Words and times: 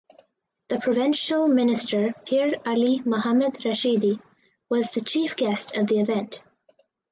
The 0.69 0.79
Provincial 0.79 1.47
Minister 1.47 2.15
Pir 2.25 2.53
Ali 2.65 3.03
Muhammad 3.05 3.53
Rashidi 3.63 4.19
was 4.67 4.89
the 4.89 5.01
chief 5.01 5.35
guest 5.35 5.77
of 5.77 5.85
the 5.85 5.99
event. 5.99 6.43